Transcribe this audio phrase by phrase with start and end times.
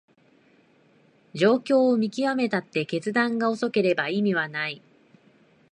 [1.35, 4.81] 状況を見極めたって決断が遅ければ意味はない